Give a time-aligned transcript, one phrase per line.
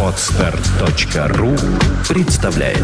[0.00, 1.56] Отстар.ру
[2.08, 2.78] представляет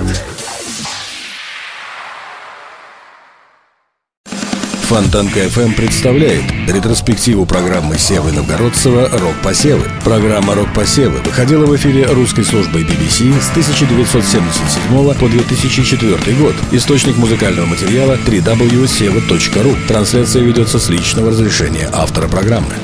[4.88, 9.88] Фонтанка FM представляет ретроспективу программы Севы Новгородцева «Рок-посевы».
[10.02, 16.56] Программа «Рок-посевы» выходила в эфире русской службой BBC с 1977 по 2004 год.
[16.72, 19.86] Источник музыкального материала www.seva.ru.
[19.86, 22.74] Трансляция ведется с личного разрешения автора программы.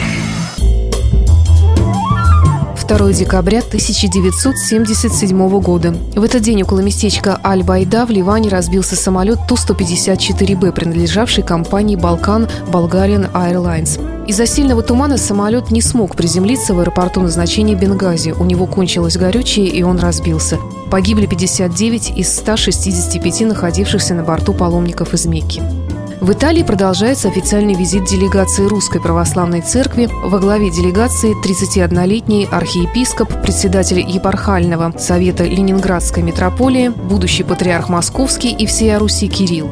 [2.89, 5.95] 2 декабря 1977 года.
[6.15, 13.31] В этот день около местечка Аль-Байда в Ливане разбился самолет Ту-154Б, принадлежавший компании «Балкан» Bulgarian
[13.33, 14.01] Airlines.
[14.29, 18.35] Из-за сильного тумана самолет не смог приземлиться в аэропорту назначения Бенгази.
[18.39, 20.59] У него кончилось горючее, и он разбился.
[20.91, 25.63] Погибли 59 из 165 находившихся на борту паломников из Мекки.
[26.21, 30.09] В Италии продолжается официальный визит делегации Русской Православной Церкви.
[30.25, 38.99] Во главе делегации 31-летний архиепископ, председатель епархального совета Ленинградской митрополии, будущий патриарх Московский и всея
[38.99, 39.69] Руси Кирилл.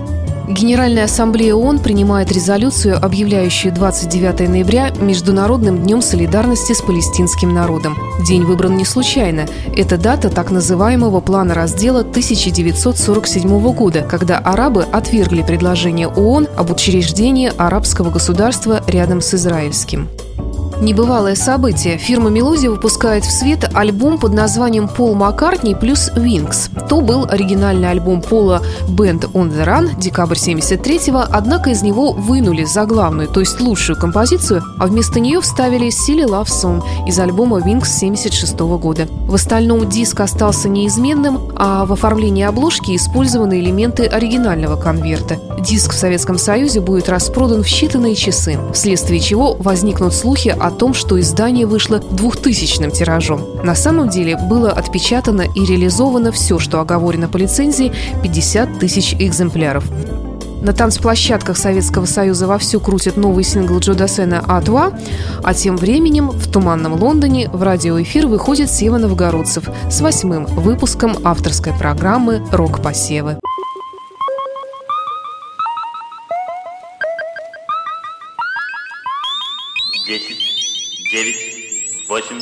[0.48, 7.96] Генеральная ассамблея ООН принимает резолюцию, объявляющую 29 ноября Международным днем солидарности с палестинским народом.
[8.26, 9.46] День выбран не случайно.
[9.74, 17.50] Это дата так называемого плана раздела 1947 года, когда арабы отвергли предложение ООН об учреждении
[17.56, 20.10] арабского государства рядом с израильским.
[20.80, 21.98] Небывалое событие.
[21.98, 26.68] Фирма Мелодия выпускает в свет альбом под названием «Пол Маккартни плюс Винкс».
[26.88, 32.64] То был оригинальный альбом Пола «Band on the Run» декабрь 73-го, однако из него вынули
[32.64, 37.98] заглавную, то есть лучшую композицию, а вместо нее вставили «Silly Love Song» из альбома «Винкс»
[37.98, 39.06] 76 -го года.
[39.26, 45.38] В остальном диск остался неизменным, а в оформлении обложки использованы элементы оригинального конверта.
[45.60, 50.94] Диск в Советском Союзе будет распродан в считанные часы, вследствие чего возникнут слухи о том,
[50.94, 53.42] что издание вышло двухтысячным тиражом.
[53.62, 59.84] На самом деле было отпечатано и реализовано все, что оговорено по лицензии– 50 тысяч экземпляров.
[60.62, 64.92] На танцплощадках Советского Союза вовсю крутят новый сингл Джо Дассена «Атуа»,
[65.42, 71.74] а тем временем в туманном Лондоне в радиоэфир выходит Сева Новгородцев с восьмым выпуском авторской
[71.74, 73.38] программы «Рок-посевы».
[82.14, 82.40] Восемь,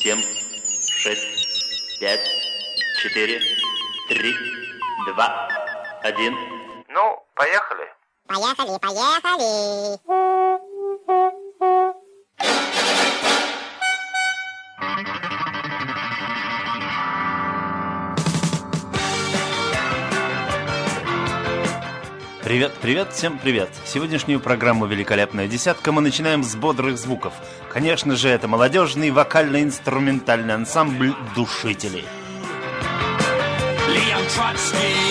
[0.00, 0.22] семь,
[1.02, 2.30] шесть, пять,
[3.02, 3.40] четыре,
[4.08, 4.32] три,
[5.04, 5.48] два,
[6.04, 6.32] один.
[6.88, 7.92] Ну, поехали.
[8.28, 10.29] Поехали, поехали.
[22.50, 23.68] Привет, привет, всем привет!
[23.84, 27.32] Сегодняшнюю программу «Великолепная десятка» мы начинаем с бодрых звуков.
[27.72, 32.04] Конечно же, это молодежный вокально-инструментальный ансамбль «Душители».
[33.86, 35.09] Leon Trotsky.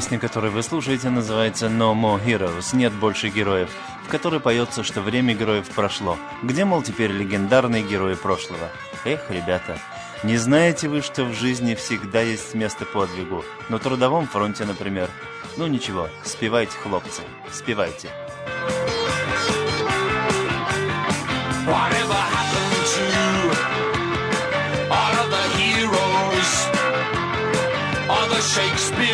[0.00, 3.68] Песня, которую вы слушаете, называется «No More Heroes»– «Нет больше героев».
[4.02, 6.16] в которой поется, что время героев прошло.
[6.42, 8.70] Где, мол, теперь легендарные герои прошлого?
[9.04, 9.78] Эх, ребята,
[10.22, 13.44] не знаете вы, что в жизни всегда есть место подвигу?
[13.68, 15.10] На трудовом фронте, например.
[15.58, 17.20] Ну ничего, спевайте, хлопцы,
[17.52, 18.08] спевайте.
[28.50, 29.09] Watch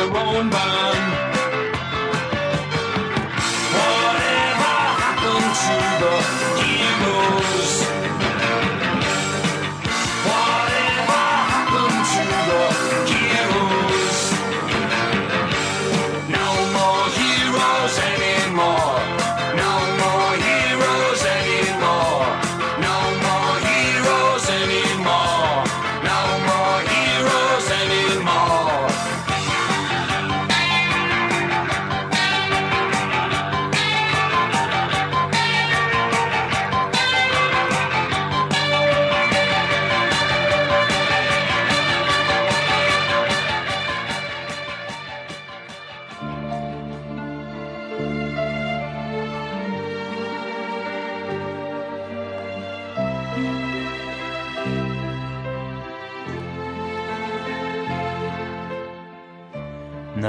[0.00, 1.29] their own burn.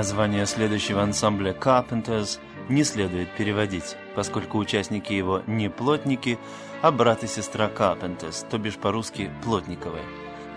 [0.01, 2.39] Название следующего ансамбля Carpenters
[2.69, 6.39] не следует переводить, поскольку участники его не плотники,
[6.81, 10.03] а брат и сестра Carpenters, то бишь по-русски плотниковые.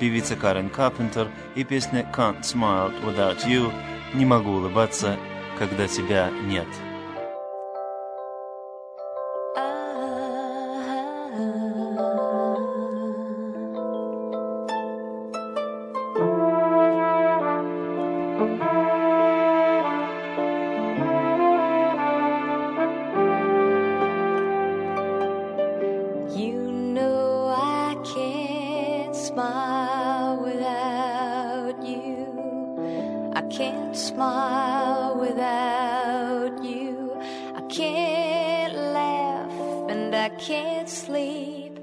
[0.00, 3.70] Певица Карен Карпентер и песня Can't Smile Without You
[4.14, 5.18] «Не могу улыбаться,
[5.58, 6.93] когда тебя нет».
[29.34, 33.32] smile without you.
[33.34, 37.16] I can't smile without you.
[37.56, 41.80] I can't laugh and I can't sleep.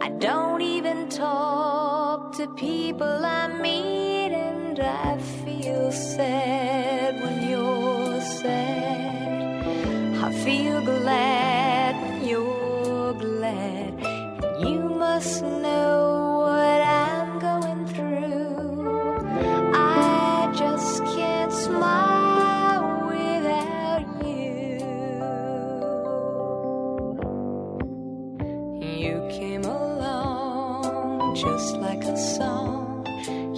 [0.00, 9.64] I don't even talk to people I meet, and I feel sad when you're sad.
[10.26, 11.61] I feel glad.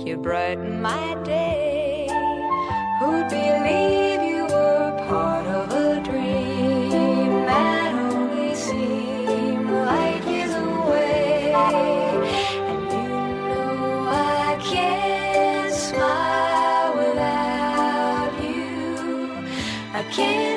[0.06, 2.06] you brighten my day.
[3.00, 11.52] Who'd believe you were part of a dream that only seemed like years away?
[11.54, 13.08] And you
[13.48, 19.46] know I can't smile without you.
[19.94, 20.53] I can't.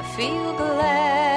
[0.00, 1.29] I feel glad.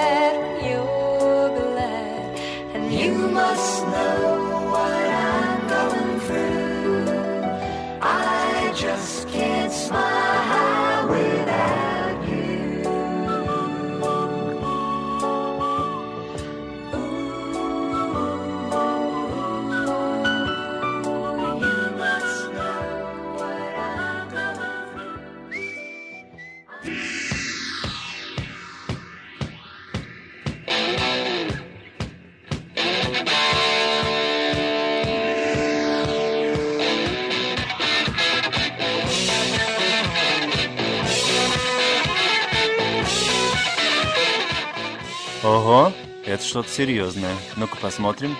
[45.64, 45.94] Ого,
[46.26, 47.34] это что-то серьезное.
[47.56, 48.36] Ну-ка посмотрим.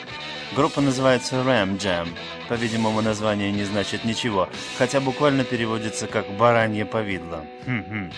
[0.58, 2.10] Группа называется Ram Jam.
[2.50, 7.46] По-видимому, название не значит ничего, хотя буквально переводится как «баранье повидло».
[7.66, 8.12] Хм-хм.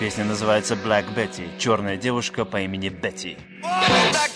[0.00, 1.58] Песня называется Black Betty.
[1.58, 3.36] Черная девушка по имени Бетти.
[3.62, 4.30] Black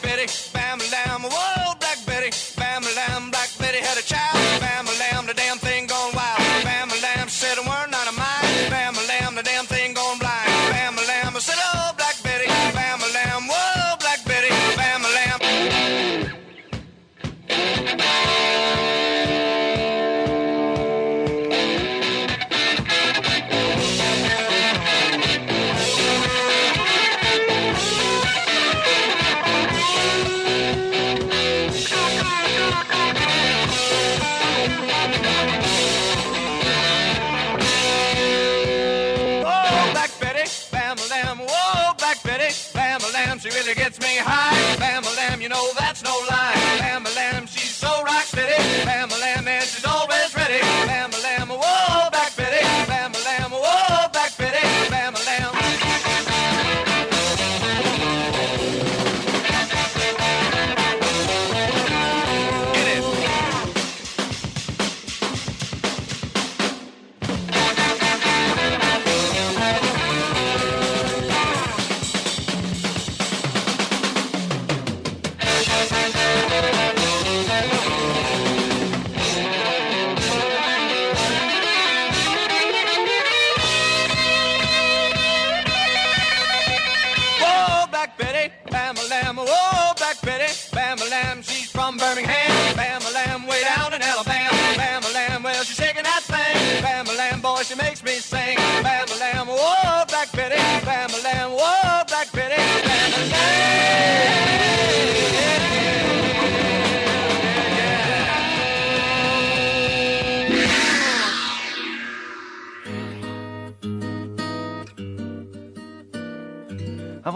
[43.62, 44.76] really gets me high.
[44.78, 46.32] Bam lamb, you know that's no lie.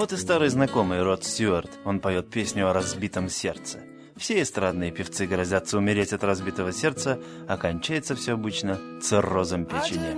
[0.06, 1.80] Вот и старый знакомый Род Стюарт.
[1.84, 3.80] Он поет песню о разбитом сердце.
[4.16, 10.14] Все эстрадные певцы грозятся умереть от разбитого сердца, а кончается все обычно циррозом печени.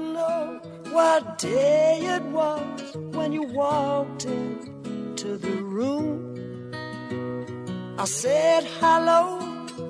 [8.01, 9.41] I said hello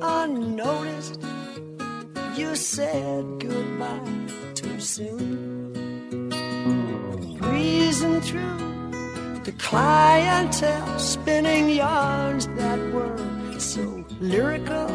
[0.00, 1.20] unnoticed.
[2.36, 5.72] You said goodbye too soon.
[7.40, 8.67] Breezing through
[9.48, 13.16] the clientele, spinning yarns that were
[13.58, 14.90] so lyrical.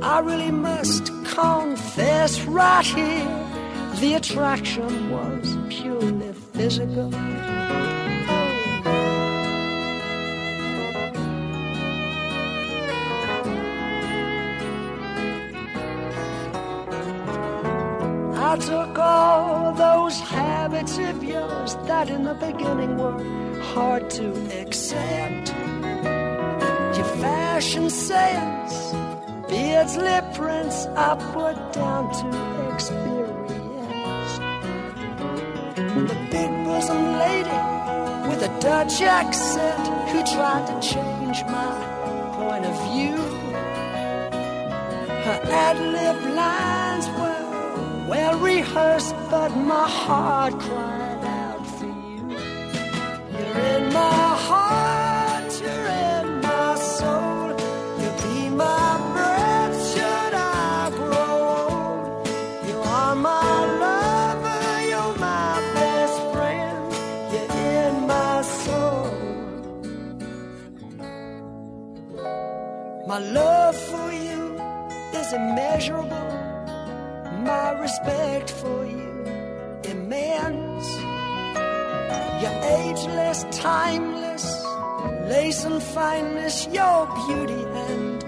[0.00, 3.34] I really must confess right here
[3.96, 7.10] the attraction was purely physical.
[18.52, 23.16] I took all those habits of yours that in the beginning were
[23.72, 24.28] hard to
[24.60, 25.48] accept.
[26.94, 28.92] Your fashion sense,
[29.48, 34.32] beards, lip prints, I put down to experience.
[36.10, 37.60] The big bosom lady
[38.28, 41.72] with a Dutch accent who tried to change my
[42.36, 43.16] point of view.
[45.24, 47.51] Her ad lib lines were
[48.12, 52.22] well rehearsed, but my heart cried out for you.
[53.34, 57.48] You're in my heart, you're in my soul.
[58.00, 62.28] You'll be my breath should I grow old.
[62.68, 63.54] You are my
[63.84, 66.80] lover, you're my best friend.
[67.32, 69.06] You're in my soul.
[73.10, 74.42] My love for you
[75.18, 76.11] is immeasurable.
[78.04, 79.24] Respect for you
[79.84, 80.88] immense.
[82.42, 84.64] You're ageless, timeless,
[85.28, 88.24] lace and fineness, your beauty and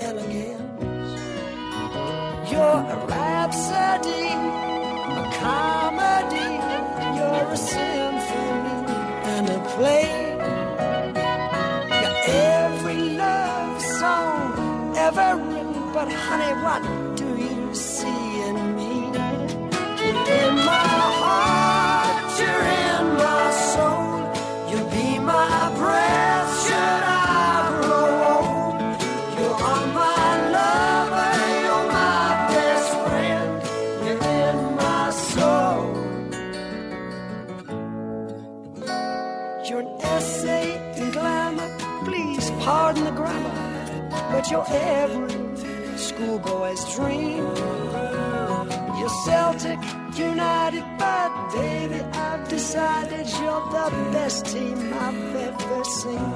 [0.00, 1.20] elegance.
[2.50, 4.28] You're a rhapsody,
[5.20, 6.50] a comedy,
[7.16, 8.78] you're a symphony
[9.34, 10.08] and a play.
[12.00, 17.09] You're every love song ever written, but honey, what
[44.70, 47.44] every schoolboy's dream.
[48.98, 49.78] You're Celtic
[50.16, 56.32] United, but baby, I've decided you're the best team I've ever seen.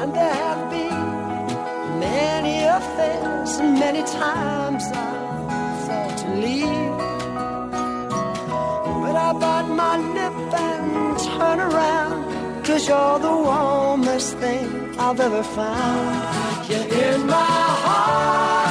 [0.00, 6.96] And there have been many affairs, many times I've thought to leave.
[9.02, 11.99] But I bite my lip and turn around.
[12.80, 16.70] Cause you're the warmest thing I've ever found.
[16.70, 18.69] You're in my heart.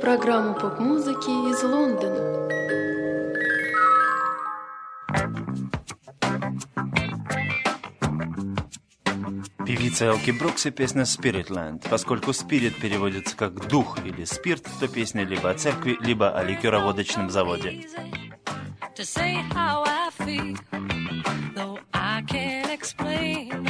[0.00, 2.48] программу поп-музыки из Лондона.
[9.66, 11.86] Певица Элки Брукс и песня «Spiritland».
[11.88, 17.30] Поскольку «спирит» переводится как «дух» или «спирт», то песня либо о церкви, либо о ликероводочном
[17.30, 17.86] заводе.
[18.96, 20.56] To say how I feel,
[21.54, 23.69] though I can't explain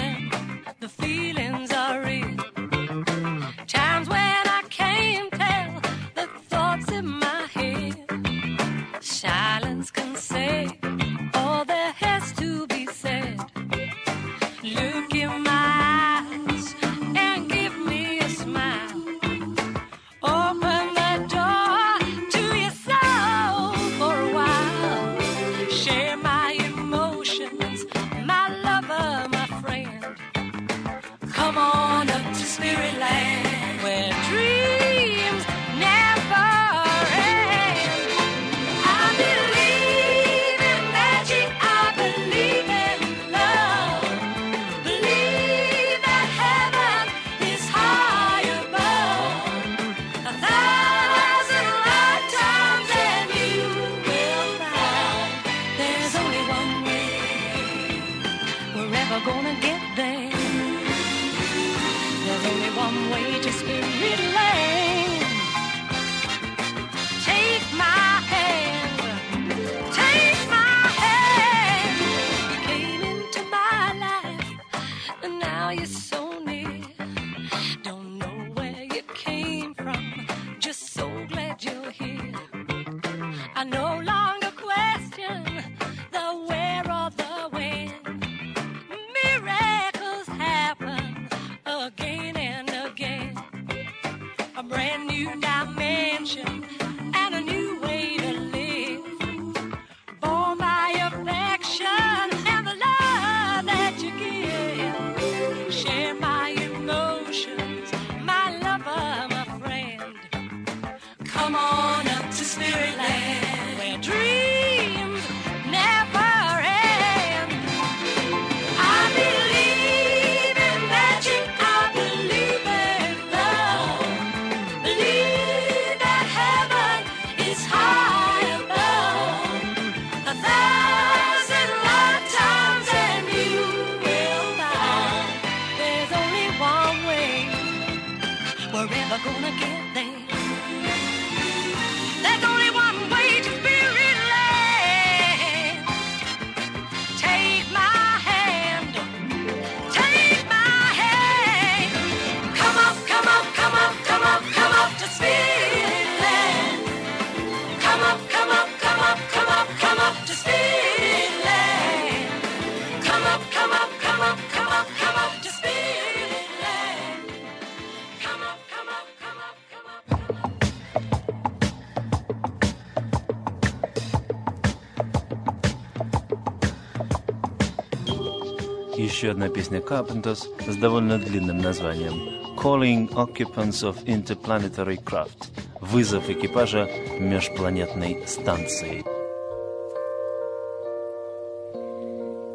[179.20, 182.14] еще одна песня Carpenters с довольно длинным названием
[182.58, 186.88] Calling Occupants of Interplanetary Craft – вызов экипажа
[187.20, 189.04] межпланетной станции.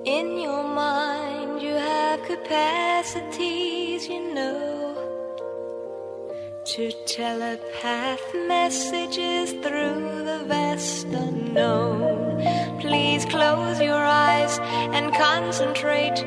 [0.04, 4.94] In your mind, you have capacities, you know,
[6.64, 12.40] to telepath messages through the vast unknown.
[12.80, 14.58] Please close your eyes
[14.94, 16.24] and concentrate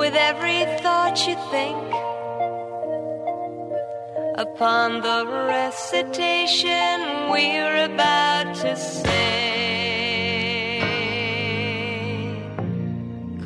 [0.00, 1.76] with every thought you think
[4.38, 6.96] upon the recitation
[7.30, 9.20] we're about to say.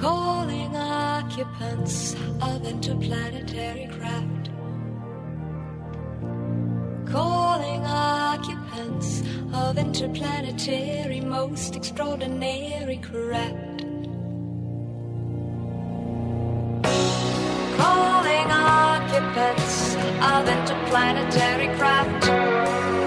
[0.00, 4.44] Calling occupants of interplanetary craft.
[7.10, 13.73] Calling occupants of interplanetary most extraordinary craft.
[19.14, 23.03] Occupants of interplanetary craft.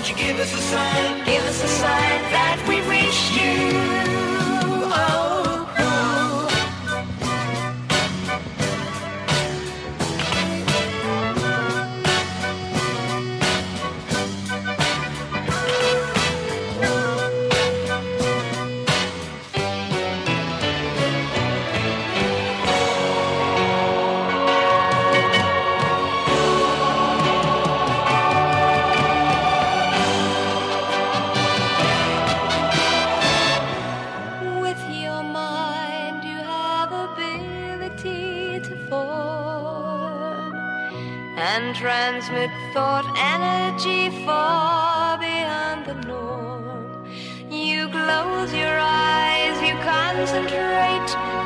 [0.00, 1.24] Won't you give us a sign?
[1.26, 4.29] Give us a sign that we've reached you.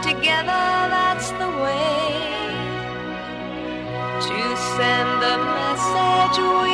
[0.04, 2.12] Together, that's the way
[4.20, 6.73] to send the message we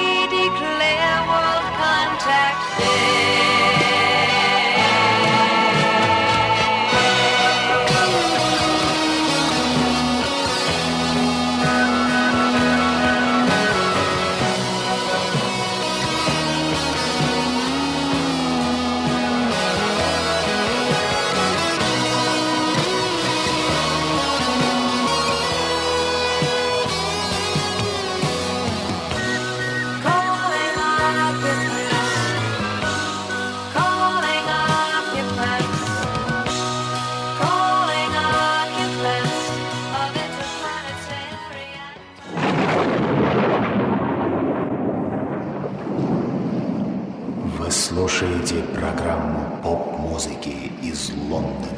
[47.70, 51.68] Слушаете программу поп-музыки из Лондона.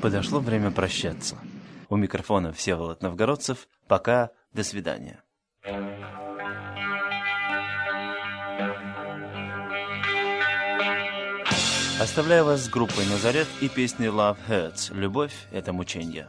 [0.00, 1.36] Подошло время прощаться.
[1.88, 3.66] У микрофона Всеволод Новгородцев.
[3.88, 5.20] Пока, до свидания.
[12.00, 16.28] Оставляю вас с группой «Назарет» и песней «Love Hurts» «Любовь– это мучение».